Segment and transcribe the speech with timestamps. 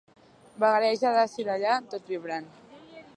[0.63, 2.53] Vagareja d'ací d'allà, tot vibrant.